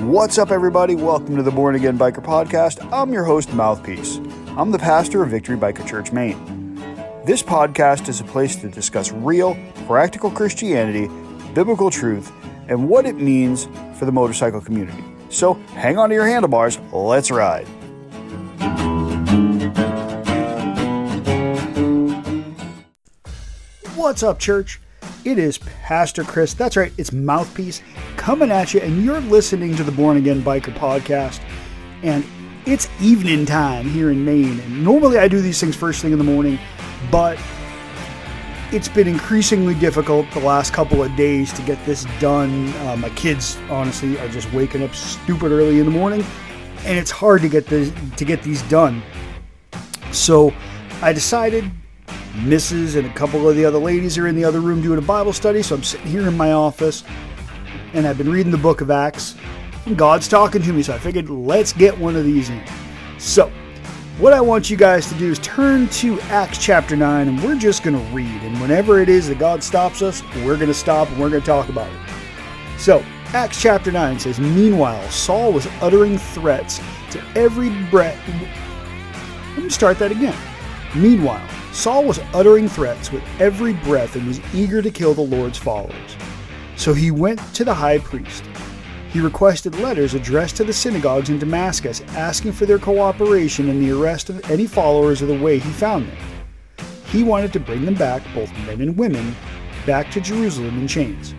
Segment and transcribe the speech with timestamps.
[0.00, 0.94] What's up, everybody?
[0.94, 2.90] Welcome to the Born Again Biker Podcast.
[2.90, 4.16] I'm your host, Mouthpiece.
[4.56, 6.76] I'm the pastor of Victory Biker Church, Maine.
[7.26, 9.54] This podcast is a place to discuss real,
[9.86, 11.08] practical Christianity,
[11.52, 12.32] biblical truth,
[12.68, 13.68] and what it means
[13.98, 15.04] for the motorcycle community.
[15.28, 17.66] So hang on to your handlebars, let's ride.
[23.94, 24.80] What's up, church?
[25.22, 26.54] It is Pastor Chris.
[26.54, 27.82] That's right, it's Mouthpiece
[28.16, 31.40] coming at you, and you're listening to the Born Again Biker podcast.
[32.02, 32.24] And
[32.64, 34.60] it's evening time here in Maine.
[34.60, 36.58] And normally I do these things first thing in the morning,
[37.10, 37.38] but
[38.72, 42.72] it's been increasingly difficult the last couple of days to get this done.
[42.86, 46.24] Uh, my kids, honestly, are just waking up stupid early in the morning,
[46.86, 49.02] and it's hard to get this to get these done.
[50.12, 50.54] So
[51.02, 51.70] I decided
[52.34, 52.96] Mrs.
[52.96, 55.32] and a couple of the other ladies are in the other room doing a Bible
[55.32, 57.02] study, so I'm sitting here in my office
[57.92, 59.34] and I've been reading the book of Acts.
[59.86, 62.62] And God's talking to me, so I figured let's get one of these in.
[63.18, 63.50] So,
[64.18, 67.56] what I want you guys to do is turn to Acts chapter 9 and we're
[67.56, 68.42] just going to read.
[68.42, 71.42] And whenever it is that God stops us, we're going to stop and we're going
[71.42, 71.98] to talk about it.
[72.78, 78.18] So, Acts chapter 9 says, Meanwhile, Saul was uttering threats to every breath.
[79.54, 80.36] Let me start that again.
[80.94, 85.58] Meanwhile, Saul was uttering threats with every breath and was eager to kill the Lord's
[85.58, 86.16] followers.
[86.76, 88.42] So he went to the high priest.
[89.12, 93.92] He requested letters addressed to the synagogues in Damascus asking for their cooperation in the
[93.92, 96.16] arrest of any followers of the way he found them.
[97.06, 99.34] He wanted to bring them back, both men and women,
[99.86, 101.34] back to Jerusalem in chains.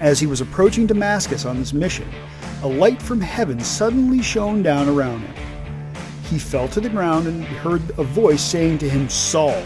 [0.00, 2.08] As he was approaching Damascus on this mission,
[2.62, 5.49] a light from heaven suddenly shone down around him.
[6.30, 9.64] He fell to the ground and heard a voice saying to him, Saul,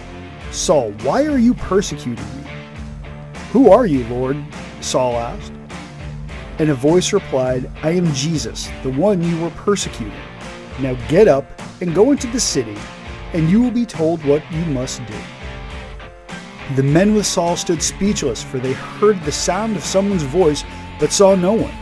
[0.50, 2.50] Saul, why are you persecuting me?
[3.52, 4.42] Who are you, Lord?
[4.80, 5.52] Saul asked.
[6.58, 10.14] And a voice replied, I am Jesus, the one you were persecuting.
[10.80, 11.44] Now get up
[11.82, 12.76] and go into the city,
[13.34, 15.14] and you will be told what you must do.
[16.76, 20.64] The men with Saul stood speechless, for they heard the sound of someone's voice,
[20.98, 21.74] but saw no one.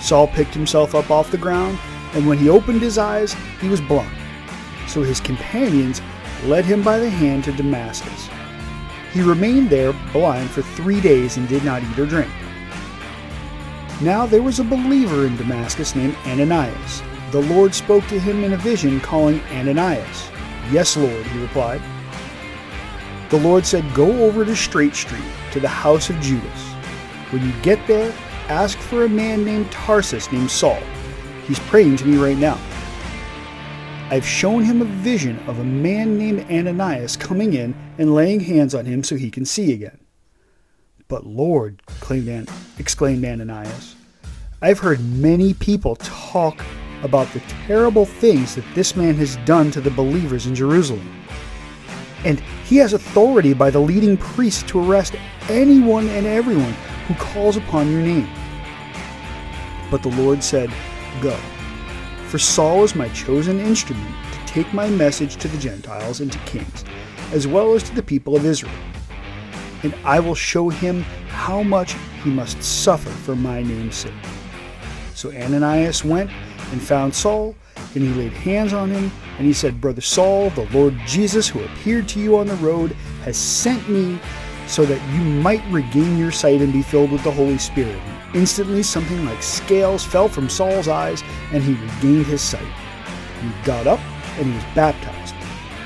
[0.00, 1.78] Saul picked himself up off the ground,
[2.14, 4.16] and when he opened his eyes, he was blind.
[4.86, 6.00] So his companions
[6.44, 8.28] led him by the hand to Damascus.
[9.12, 12.30] He remained there blind for three days and did not eat or drink.
[14.00, 17.02] Now there was a believer in Damascus named Ananias.
[17.30, 20.30] The Lord spoke to him in a vision, calling Ananias.
[20.70, 21.80] Yes, Lord, he replied.
[23.30, 26.62] The Lord said, Go over to Straight Street, to the house of Judas.
[27.30, 28.12] When you get there,
[28.48, 30.78] ask for a man named Tarsus, named Saul.
[31.46, 32.58] He's praying to me right now.
[34.14, 38.72] I've shown him a vision of a man named Ananias coming in and laying hands
[38.72, 39.98] on him so he can see again.
[41.08, 41.82] But Lord,
[42.78, 43.96] exclaimed Ananias,
[44.62, 46.64] I've heard many people talk
[47.02, 51.24] about the terrible things that this man has done to the believers in Jerusalem.
[52.24, 55.16] And he has authority by the leading priest to arrest
[55.48, 56.74] anyone and everyone
[57.08, 58.30] who calls upon your name.
[59.90, 60.72] But the Lord said,
[61.20, 61.36] Go.
[62.34, 66.38] For Saul is my chosen instrument to take my message to the Gentiles and to
[66.40, 66.84] kings,
[67.30, 68.74] as well as to the people of Israel.
[69.84, 74.12] And I will show him how much he must suffer for my name's sake.
[75.14, 76.28] So Ananias went
[76.72, 77.54] and found Saul,
[77.94, 81.62] and he laid hands on him, and he said, Brother Saul, the Lord Jesus, who
[81.62, 84.18] appeared to you on the road, has sent me
[84.66, 88.02] so that you might regain your sight and be filled with the Holy Spirit.
[88.34, 91.22] Instantly, something like scales fell from Saul's eyes,
[91.52, 92.66] and he regained his sight.
[93.40, 94.00] He got up
[94.36, 95.34] and he was baptized.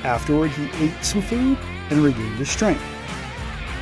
[0.04, 1.58] Afterward, he ate some food
[1.90, 2.82] and regained his strength.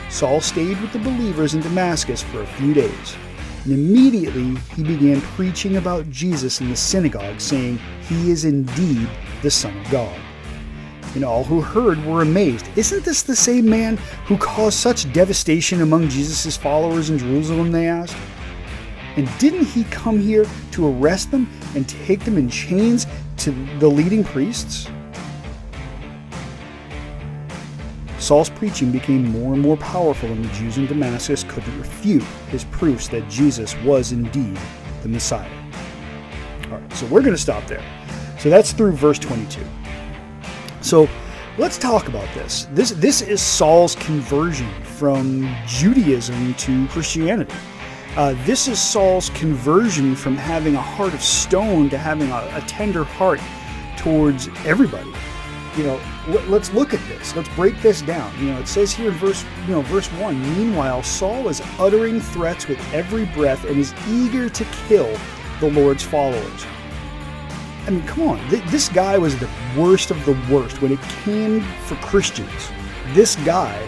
[0.09, 3.17] Saul stayed with the believers in Damascus for a few days.
[3.65, 7.79] And immediately he began preaching about Jesus in the synagogue, saying,
[8.09, 9.09] He is indeed
[9.43, 10.21] the Son of God.
[11.15, 12.69] And all who heard were amazed.
[12.77, 13.97] Isn't this the same man
[14.27, 17.73] who caused such devastation among Jesus' followers in Jerusalem?
[17.73, 18.17] They asked.
[19.17, 23.07] And didn't he come here to arrest them and take them in chains
[23.39, 24.89] to the leading priests?
[28.19, 32.65] Saul's preaching became more and more powerful, and the Jews in Damascus couldn't refute his
[32.65, 34.59] proofs that Jesus was indeed
[35.03, 35.51] the Messiah.
[36.65, 37.85] All right, so we're going to stop there.
[38.39, 39.61] So that's through verse 22.
[40.83, 41.09] So
[41.57, 42.67] let's talk about this.
[42.73, 47.55] This this is Saul's conversion from Judaism to Christianity.
[48.17, 52.63] Uh, this is Saul's conversion from having a heart of stone to having a, a
[52.63, 53.41] tender heart
[53.99, 55.13] towards everybody.
[55.77, 56.01] you know,
[56.49, 57.37] let's look at this.
[57.37, 58.33] Let's break this down.
[58.39, 60.41] You know, it says here in verse, you know, verse one.
[60.57, 65.15] Meanwhile, Saul is uttering threats with every breath and is eager to kill
[65.61, 66.67] the Lord's followers.
[67.87, 68.49] I mean, come on.
[68.49, 72.71] This guy was the worst of the worst when it came for Christians.
[73.09, 73.87] This guy,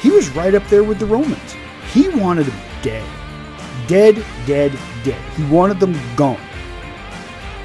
[0.00, 1.56] he was right up there with the Romans.
[1.92, 3.04] He wanted them dead.
[3.86, 5.20] Dead, dead, dead.
[5.36, 6.40] He wanted them gone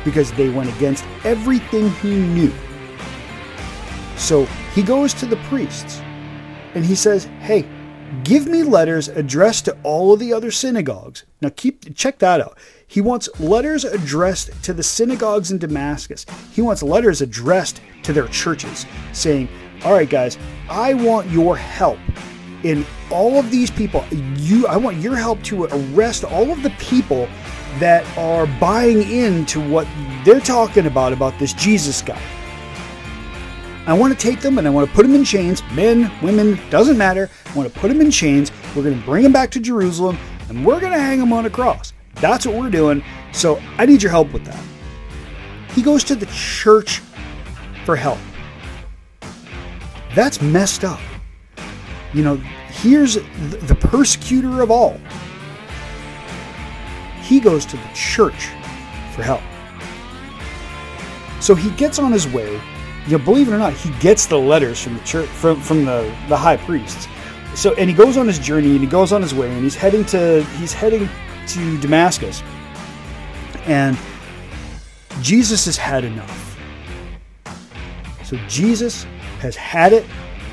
[0.03, 2.53] because they went against everything he knew.
[4.17, 5.99] So he goes to the priests
[6.75, 7.67] and he says, Hey,
[8.23, 11.25] give me letters addressed to all of the other synagogues.
[11.41, 12.57] Now keep check that out.
[12.87, 16.25] He wants letters addressed to the synagogues in Damascus.
[16.51, 19.49] He wants letters addressed to their churches saying,
[19.83, 20.37] "All right guys,
[20.69, 21.97] I want your help
[22.63, 24.05] in all of these people.
[24.37, 27.27] You I want your help to arrest all of the people
[27.79, 29.87] that are buying into what
[30.25, 32.21] they're talking about about this Jesus guy.
[33.87, 36.59] I want to take them and I want to put them in chains, men, women,
[36.69, 37.29] doesn't matter.
[37.47, 38.51] I want to put them in chains.
[38.75, 40.17] We're going to bring them back to Jerusalem
[40.49, 41.93] and we're going to hang them on a cross.
[42.15, 43.03] That's what we're doing.
[43.31, 44.63] So I need your help with that.
[45.71, 47.01] He goes to the church
[47.85, 48.19] for help.
[50.13, 50.99] That's messed up.
[52.13, 52.35] You know,
[52.69, 54.99] here's the persecutor of all.
[57.21, 58.49] He goes to the church
[59.15, 59.41] for help.
[61.41, 62.53] So he gets on his way.
[63.07, 65.85] You know, believe it or not, he gets the letters from the church from, from
[65.85, 67.07] the, the high priests.
[67.55, 69.75] So and he goes on his journey and he goes on his way and he's
[69.75, 71.09] heading to he's heading
[71.47, 72.43] to Damascus.
[73.65, 73.97] And
[75.21, 76.57] Jesus has had enough.
[78.23, 79.03] So Jesus
[79.39, 80.05] has had it,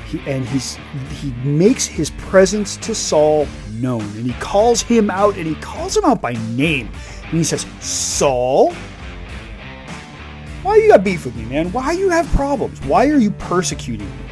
[0.09, 0.77] he, and he's
[1.21, 5.95] he makes his presence to Saul known, and he calls him out, and he calls
[5.95, 6.89] him out by name,
[7.23, 8.73] and he says, "Saul,
[10.63, 11.71] why you got beef with me, man?
[11.71, 12.81] Why you have problems?
[12.81, 14.25] Why are you persecuting me?"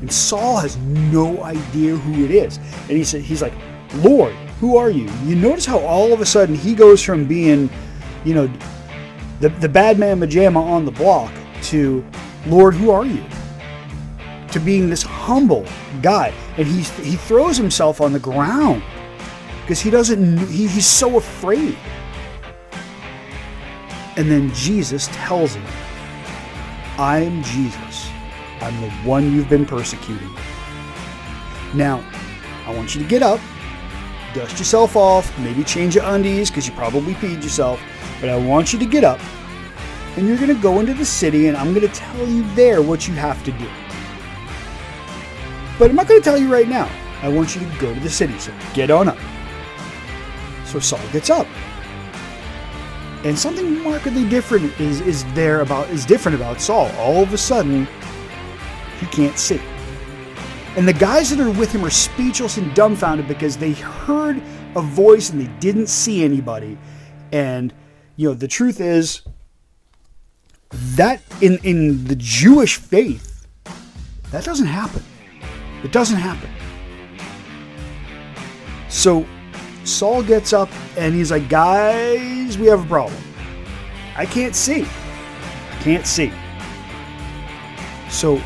[0.00, 3.54] And Saul has no idea who it is, and he said, "He's like,
[3.96, 5.10] Lord, who are you?
[5.24, 7.68] You notice how all of a sudden he goes from being,
[8.24, 8.50] you know,
[9.40, 11.32] the, the bad man pajama on the block
[11.62, 12.04] to,
[12.46, 13.24] Lord, who are you?
[14.52, 15.64] To being this humble
[16.02, 16.32] guy.
[16.56, 18.82] And he, he throws himself on the ground
[19.62, 21.76] because he doesn't, he, he's so afraid.
[24.16, 25.64] And then Jesus tells him,
[26.98, 28.10] I am Jesus.
[28.60, 30.30] I'm the one you've been persecuting.
[31.72, 32.04] Now,
[32.66, 33.40] I want you to get up
[34.34, 37.80] dust yourself off, maybe change your undies because you probably peed yourself.
[38.20, 39.20] But I want you to get up
[40.16, 42.82] and you're going to go into the city and I'm going to tell you there
[42.82, 43.68] what you have to do.
[45.80, 46.90] But I'm not going to tell you right now.
[47.22, 48.38] I want you to go to the city.
[48.38, 49.16] So get on up.
[50.66, 51.46] So Saul gets up.
[53.24, 56.90] And something markedly different is, is there about is different about Saul.
[56.98, 57.88] All of a sudden,
[58.98, 59.58] he can't see.
[60.76, 64.42] And the guys that are with him are speechless and dumbfounded because they heard
[64.76, 66.76] a voice and they didn't see anybody.
[67.32, 67.72] And,
[68.16, 69.22] you know, the truth is
[70.96, 73.46] that in, in the Jewish faith,
[74.30, 75.02] that doesn't happen.
[75.82, 76.50] It doesn't happen.
[78.88, 79.26] So
[79.84, 83.22] Saul gets up and he's like, guys, we have a problem.
[84.16, 84.82] I can't see.
[84.82, 86.32] I can't see.
[88.10, 88.42] So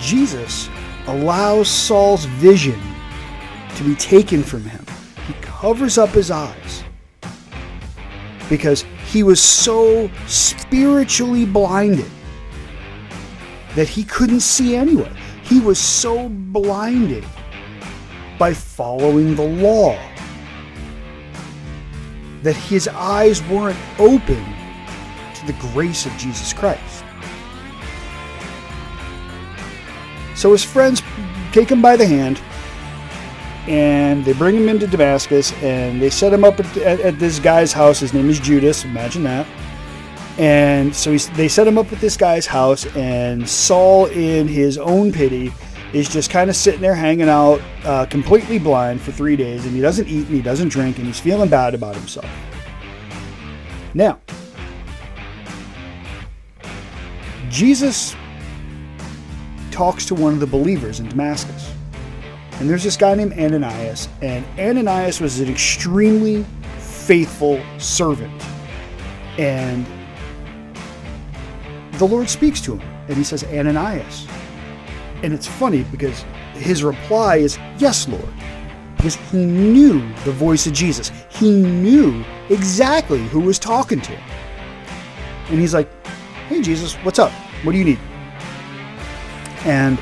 [0.00, 0.68] Jesus
[1.06, 2.80] allows Saul's vision
[3.76, 4.84] to be taken from him.
[5.26, 6.84] He covers up his eyes
[8.48, 12.10] because he was so spiritually blinded
[13.74, 15.12] that he couldn't see anyway.
[15.44, 17.24] He was so blinded
[18.38, 19.98] by following the law
[22.42, 24.44] that his eyes weren't open
[25.34, 27.04] to the grace of Jesus Christ.
[30.34, 31.02] So his friends
[31.52, 32.40] take him by the hand
[33.66, 37.38] and they bring him into Damascus and they set him up at, at, at this
[37.38, 38.00] guy's house.
[38.00, 39.46] His name is Judas, imagine that.
[40.38, 45.12] And so they set him up at this guy's house, and Saul, in his own
[45.12, 45.52] pity,
[45.92, 49.74] is just kind of sitting there hanging out, uh, completely blind for three days, and
[49.74, 52.28] he doesn't eat and he doesn't drink, and he's feeling bad about himself.
[53.94, 54.18] Now,
[57.48, 58.16] Jesus
[59.70, 61.72] talks to one of the believers in Damascus.
[62.58, 66.44] And there's this guy named Ananias, and Ananias was an extremely
[66.78, 68.32] faithful servant.
[69.38, 69.86] And
[71.98, 74.26] the Lord speaks to him, and he says, Ananias.
[75.22, 76.24] And it's funny because
[76.54, 78.28] his reply is, Yes, Lord.
[78.96, 81.10] Because he knew the voice of Jesus.
[81.30, 84.30] He knew exactly who was talking to him.
[85.50, 85.90] And he's like,
[86.48, 87.32] Hey, Jesus, what's up?
[87.62, 87.98] What do you need?
[89.64, 89.98] And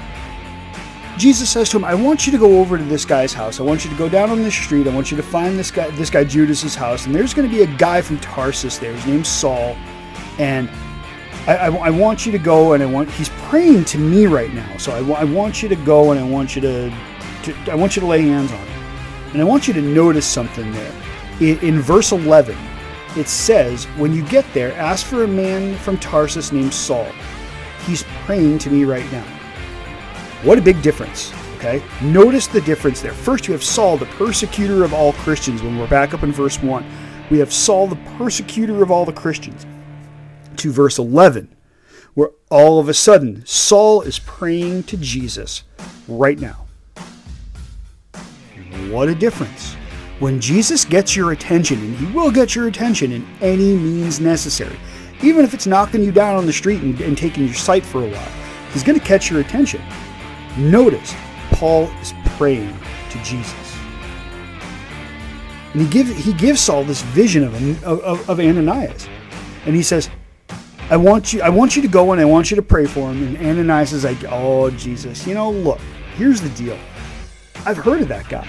[1.19, 3.61] Jesus says to him, I want you to go over to this guy's house.
[3.61, 4.89] I want you to go down on this street.
[4.89, 7.07] I want you to find this guy, this guy Judas's house.
[7.07, 8.93] And there's going to be a guy from Tarsus there.
[8.93, 9.77] His name's Saul.
[10.39, 10.69] And
[11.47, 14.53] I, I, I want you to go and I want, he's praying to me right
[14.55, 14.77] now.
[14.77, 16.91] So I, I want you to go and I want you to,
[17.45, 18.83] to, I want you to lay hands on him.
[19.33, 20.95] And I want you to notice something there.
[21.41, 22.57] In, in verse 11,
[23.17, 27.11] it says, When you get there, ask for a man from Tarsus named Saul.
[27.87, 29.25] He's praying to me right now.
[30.45, 31.33] What a big difference.
[31.57, 31.83] Okay?
[32.03, 33.13] Notice the difference there.
[33.13, 36.63] First, you have Saul, the persecutor of all Christians, when we're back up in verse
[36.63, 36.85] 1.
[37.31, 39.67] We have Saul, the persecutor of all the Christians.
[40.62, 41.57] To verse 11,
[42.14, 45.64] where all of a sudden Saul is praying to Jesus
[46.07, 46.66] right now.
[48.88, 49.75] What a difference.
[50.21, 54.78] When Jesus gets your attention, and he will get your attention in any means necessary,
[55.21, 58.04] even if it's knocking you down on the street and, and taking your sight for
[58.04, 58.33] a while,
[58.73, 59.83] he's going to catch your attention.
[60.57, 61.12] Notice,
[61.50, 62.73] Paul is praying
[63.11, 63.76] to Jesus.
[65.73, 69.09] And he, give, he gives Saul this vision of, of, of Ananias.
[69.66, 70.09] And he says,
[70.91, 73.11] I want you I want you to go and I want you to pray for
[73.11, 73.37] him.
[73.37, 75.81] And Ananias is like, oh Jesus, you know, look,
[76.17, 76.79] here's the deal.
[77.65, 78.49] I've heard of that guy.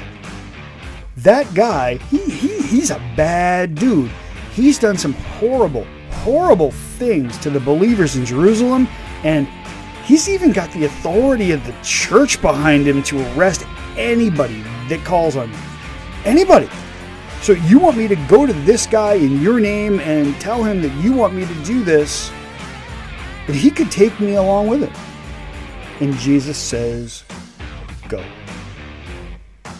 [1.18, 4.12] That guy, he, he he's a bad dude.
[4.54, 8.88] He's done some horrible, horrible things to the believers in Jerusalem,
[9.24, 9.48] and
[10.04, 15.38] He's even got the authority of the church behind him to arrest anybody that calls
[15.38, 15.62] on him.
[16.26, 16.68] Anybody.
[17.44, 20.82] So you want me to go to this guy in your name and tell him
[20.82, 22.32] that you want me to do this,
[23.46, 24.92] but he could take me along with it.
[26.00, 27.26] And Jesus says,
[28.08, 28.24] Go.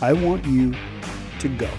[0.02, 0.74] I want you
[1.40, 1.70] to go.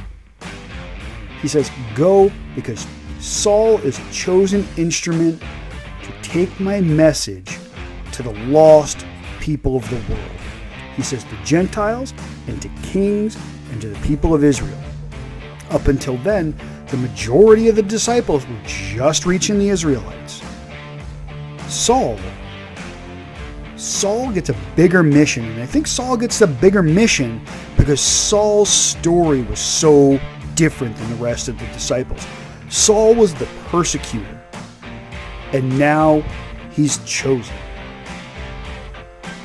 [1.43, 2.87] He says, Go because
[3.21, 5.43] Saul is a chosen instrument
[6.03, 7.59] to take my message
[8.13, 9.05] to the lost
[9.39, 10.41] people of the world.
[10.97, 12.15] He says to Gentiles
[12.47, 13.37] and to kings
[13.71, 14.84] and to the people of Israel.
[15.75, 20.41] Up until then, the majority of the disciples were just reaching the Israelites.
[21.69, 22.19] Saul,
[23.77, 27.45] Saul gets a bigger mission, and I think Saul gets a bigger mission
[27.77, 30.21] because Saul's story was so
[30.55, 32.25] different than the rest of the disciples.
[32.71, 34.41] Saul was the persecutor,
[35.53, 36.21] and now
[36.71, 37.55] he's chosen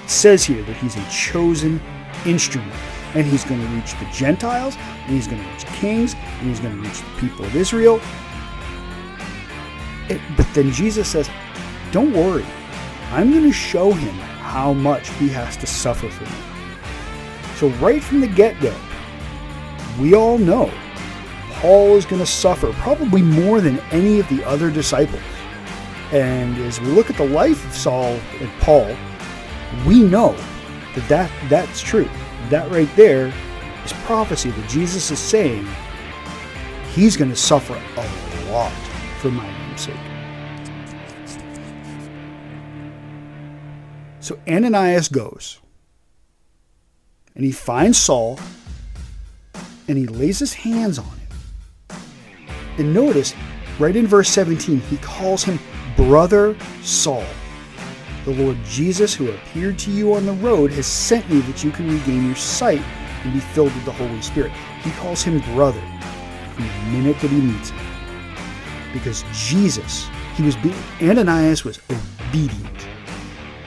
[0.10, 1.80] says here that he's a chosen
[2.26, 2.74] instrument
[3.16, 6.60] and he's going to reach the Gentiles, and he's going to reach kings, and he's
[6.60, 8.00] going to reach the people of Israel.
[10.10, 11.30] It, but then Jesus says,
[11.92, 12.46] Don't worry,
[13.12, 16.32] I'm going to show him how much he has to suffer for me.
[17.56, 18.76] So, right from the get go,
[20.00, 20.72] we all know
[21.54, 25.22] Paul is going to suffer probably more than any of the other disciples.
[26.12, 28.96] And as we look at the life of Saul and Paul,
[29.86, 30.34] we know
[30.96, 32.10] that, that that's true.
[32.48, 33.34] That right there
[33.86, 35.68] is prophecy that Jesus is saying
[36.94, 38.72] he's going to suffer a lot
[39.20, 39.96] for my name's sake.
[44.20, 45.60] So Ananias goes
[47.36, 48.40] and he finds Saul
[49.88, 52.00] and he lays his hands on him.
[52.78, 53.34] And notice,
[53.80, 55.60] right in verse 17, he calls him
[55.96, 57.26] Brother Saul.
[58.26, 61.72] The Lord Jesus, who appeared to you on the road, has sent me that you
[61.72, 62.82] can regain your sight
[63.24, 64.52] and be filled with the Holy Spirit.
[64.84, 65.82] He calls him brother
[66.54, 67.80] from the minute that he meets him.
[68.94, 72.88] Because Jesus, he was be- Ananias was obedient.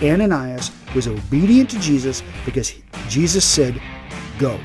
[0.03, 2.75] Ananias was obedient to Jesus because
[3.09, 3.81] Jesus said,
[4.39, 4.59] Go.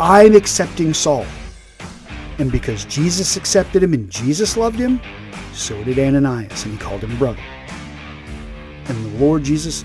[0.00, 1.26] I'm accepting Saul.
[2.38, 5.00] And because Jesus accepted him and Jesus loved him,
[5.52, 7.42] so did Ananias, and he called him brother.
[8.88, 9.84] And the Lord Jesus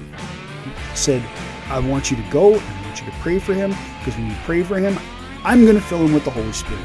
[0.95, 1.21] said,
[1.67, 4.29] I want you to go and I want you to pray for him because when
[4.29, 4.97] you pray for him,
[5.43, 6.83] I'm going to fill him with the Holy Spirit.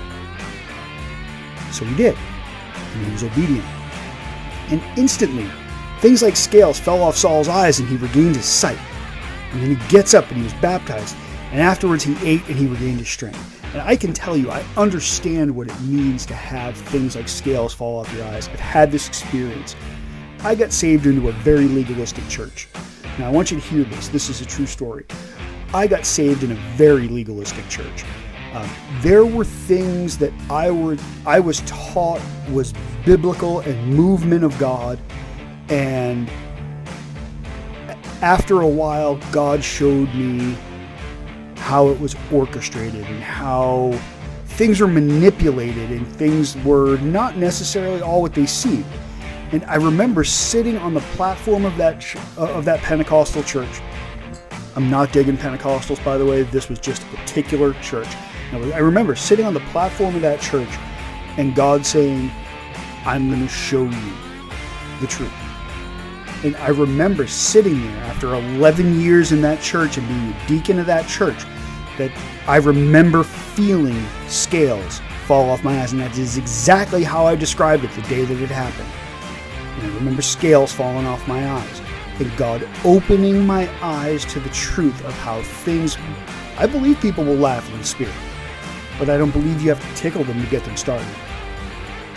[1.72, 2.16] So he did.
[2.94, 3.64] And he was obedient.
[4.70, 5.48] And instantly,
[6.00, 8.78] things like scales fell off Saul's eyes and he regained his sight.
[9.52, 11.16] And then he gets up and he was baptized.
[11.52, 13.58] And afterwards, he ate and he regained his strength.
[13.72, 17.72] And I can tell you, I understand what it means to have things like scales
[17.72, 18.48] fall off your eyes.
[18.48, 19.76] I've had this experience.
[20.44, 22.68] I got saved into a very legalistic church.
[23.18, 24.08] Now, I want you to hear this.
[24.08, 25.04] This is a true story.
[25.74, 28.04] I got saved in a very legalistic church.
[28.52, 32.72] Um, there were things that I were I was taught was
[33.04, 34.98] biblical and movement of God,
[35.68, 36.30] and
[38.22, 40.56] after a while, God showed me
[41.56, 43.92] how it was orchestrated and how
[44.46, 48.86] things were manipulated and things were not necessarily all what they seemed.
[49.50, 53.80] And I remember sitting on the platform of that ch- uh, of that Pentecostal church.
[54.76, 56.42] I'm not digging Pentecostals, by the way.
[56.42, 58.08] This was just a particular church.
[58.52, 60.68] I remember sitting on the platform of that church
[61.36, 62.30] and God saying,
[63.04, 64.12] I'm going to show you
[65.00, 65.32] the truth.
[66.44, 70.78] And I remember sitting there after 11 years in that church and being a deacon
[70.78, 71.44] of that church
[71.96, 72.12] that
[72.46, 75.92] I remember feeling scales fall off my eyes.
[75.92, 78.88] And that is exactly how I described it the day that it happened.
[79.78, 81.80] And I remember scales falling off my eyes.
[82.18, 85.96] And God opening my eyes to the truth of how things.
[86.56, 88.14] I believe people will laugh in the spirit,
[88.98, 91.06] but I don't believe you have to tickle them to get them started.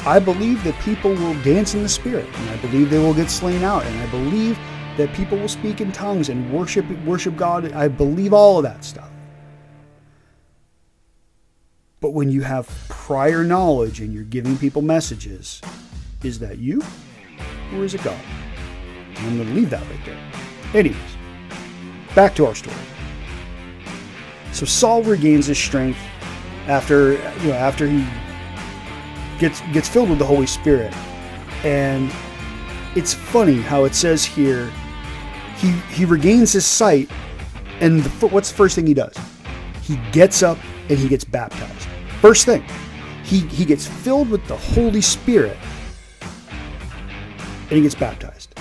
[0.04, 3.30] I believe that people will dance in the spirit, and I believe they will get
[3.30, 4.58] slain out, and I believe
[4.98, 7.72] that people will speak in tongues and worship worship God.
[7.74, 9.12] I believe all of that stuff.
[12.00, 15.62] But when you have prior knowledge and you're giving people messages,
[16.24, 16.82] is that you
[17.74, 18.20] or is it God?
[19.18, 20.18] I'm going to leave that right there.
[20.74, 20.98] Anyways,
[22.16, 22.76] back to our story.
[24.52, 26.00] So Saul regains his strength
[26.68, 28.06] after you know after he
[29.40, 30.94] gets gets filled with the Holy Spirit,
[31.64, 32.12] and
[32.96, 34.72] it's funny how it says here
[35.58, 37.10] he he regains his sight,
[37.80, 39.16] and the, what's the first thing he does?
[39.84, 40.58] He gets up
[40.90, 41.88] and he gets baptized.
[42.20, 42.64] First thing,
[43.24, 45.58] he he gets filled with the Holy Spirit,
[47.72, 48.54] and he gets baptized.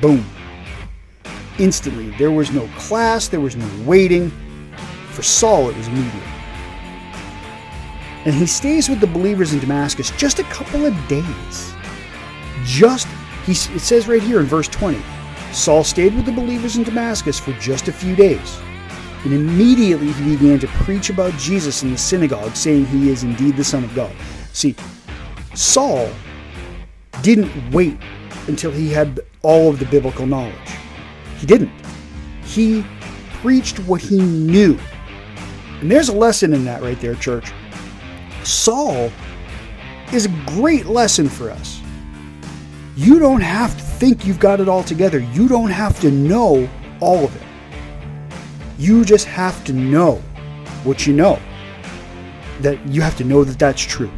[0.00, 0.24] Boom.
[1.58, 4.30] Instantly, there was no class, there was no waiting.
[5.08, 6.34] For Saul, it was immediate
[8.24, 11.74] and he stays with the believers in Damascus just a couple of days.
[12.64, 13.06] Just,
[13.44, 15.00] he, it says right here in verse 20
[15.52, 18.58] Saul stayed with the believers in Damascus for just a few days.
[19.24, 23.56] And immediately he began to preach about Jesus in the synagogue, saying he is indeed
[23.56, 24.14] the Son of God.
[24.52, 24.74] See,
[25.54, 26.10] Saul
[27.24, 27.96] didn't wait
[28.48, 30.54] until he had all of the biblical knowledge.
[31.38, 31.72] He didn't.
[32.44, 32.84] He
[33.40, 34.78] preached what he knew.
[35.80, 37.50] And there's a lesson in that right there, church.
[38.44, 39.10] Saul
[40.12, 41.80] is a great lesson for us.
[42.94, 45.18] You don't have to think you've got it all together.
[45.18, 46.68] You don't have to know
[47.00, 47.42] all of it.
[48.78, 50.16] You just have to know
[50.84, 51.40] what you know.
[52.60, 54.10] That you have to know that that's true.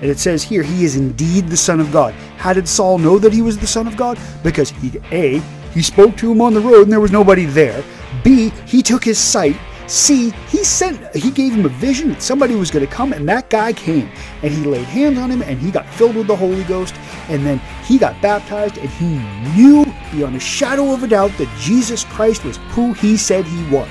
[0.00, 2.14] And it says here, he is indeed the Son of God.
[2.40, 4.18] How did Saul know that he was the Son of God?
[4.42, 5.38] Because he, A,
[5.72, 7.84] he spoke to him on the road and there was nobody there.
[8.24, 9.56] B, he took his sight
[9.90, 13.28] C, he sent, he gave him a vision that somebody was going to come, and
[13.28, 14.08] that guy came,
[14.44, 16.94] and he laid hands on him, and he got filled with the Holy Ghost,
[17.28, 19.18] and then he got baptized, and he
[19.60, 23.64] knew beyond a shadow of a doubt that Jesus Christ was who he said he
[23.68, 23.88] was.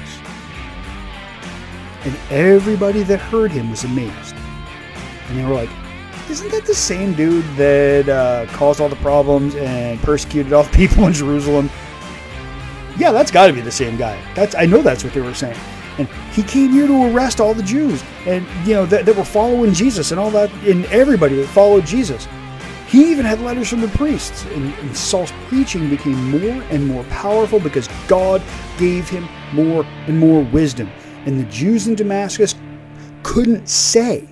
[2.06, 4.36] And everybody that heard him was amazed.
[5.28, 5.70] And they were like,
[6.30, 10.70] isn't that the same dude that uh, caused all the problems and persecuted all the
[10.78, 11.70] people in Jerusalem?
[12.98, 14.22] Yeah, that's got to be the same guy.
[14.36, 15.58] That's I know that's what they were saying.
[15.98, 19.26] And he came here to arrest all the Jews and, you know, that, that were
[19.26, 22.28] following Jesus and all that, and everybody that followed Jesus.
[22.88, 24.46] He even had letters from the priests.
[24.46, 28.42] And, and Saul's preaching became more and more powerful because God
[28.78, 30.89] gave him more and more wisdom.
[31.26, 32.56] And the Jews in Damascus
[33.22, 34.28] couldn't say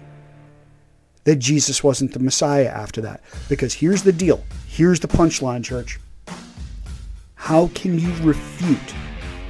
[1.28, 3.22] that Jesus wasn't the Messiah after that.
[3.50, 6.00] Because here's the deal here's the punchline, church.
[7.36, 8.94] How can you refute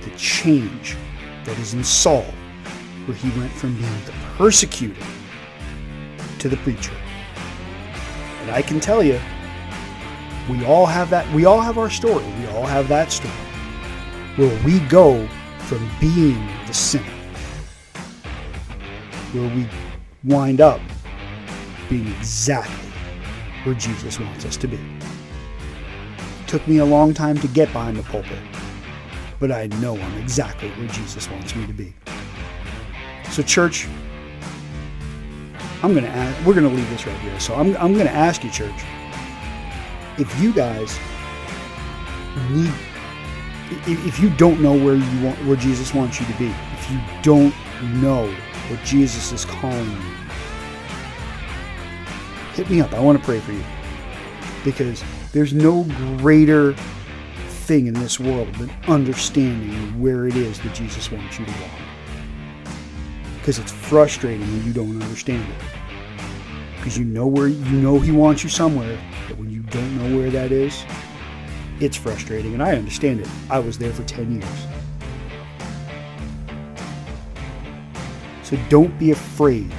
[0.02, 0.98] the change
[1.46, 2.26] that is in Saul,
[3.06, 5.06] where he went from being the persecutor
[6.40, 6.94] to the preacher.
[8.42, 9.20] And I can tell you,
[10.50, 12.26] we all have that, we all have our story.
[12.40, 13.34] We all have that story.
[14.36, 15.28] Where we go
[15.60, 17.06] from being the sinner,
[19.32, 19.68] where we
[20.24, 20.82] wind up
[21.89, 22.89] being exactly
[23.63, 24.78] where Jesus wants us to be.
[24.78, 28.39] It took me a long time to get behind the pulpit
[29.39, 31.93] but I know I'm exactly where Jesus wants me to be.
[33.30, 33.88] So, church,
[35.84, 37.39] I'm gonna ask, we're gonna leave this right here.
[37.39, 38.84] So I'm, I'm gonna ask you, church,
[40.17, 40.97] if you guys
[42.50, 42.73] need,
[43.86, 47.00] if you don't know where you want, where Jesus wants you to be, if you
[47.21, 47.54] don't
[48.02, 48.28] know
[48.69, 50.02] what Jesus is calling you,
[52.58, 52.91] hit me up.
[52.91, 53.63] I want to pray for you
[54.63, 55.84] because there's no
[56.17, 56.74] greater
[57.48, 61.72] thing in this world than understanding where it is that Jesus wants you to walk.
[63.38, 65.56] Because it's frustrating when you don't understand it.
[66.78, 70.17] Because you know where you know He wants you somewhere, but when you don't know
[70.17, 70.84] where that is,
[71.80, 72.56] it's frustrating.
[72.56, 73.30] And I understand it.
[73.52, 74.67] I was there for 10 years.
[78.41, 79.72] So don't be afraid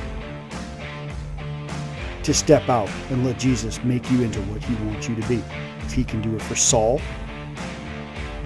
[2.29, 5.43] to step out and let Jesus make you into what he wants you to be.
[5.87, 7.01] If he can do it for Saul,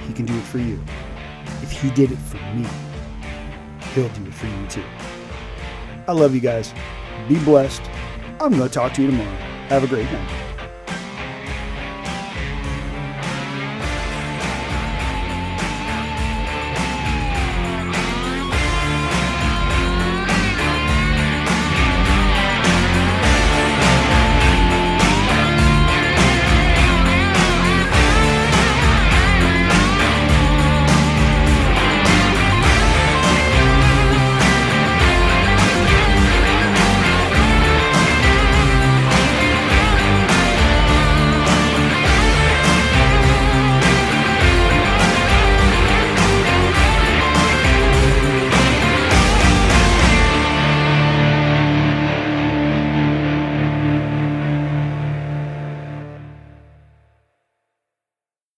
[0.07, 0.81] he can do it for you.
[1.63, 2.65] If he did it for me,
[3.93, 4.85] he'll do it for you too.
[6.07, 6.73] I love you guys.
[7.29, 7.83] Be blessed.
[8.41, 9.37] I'm going to talk to you tomorrow.
[9.67, 10.42] Have a great night.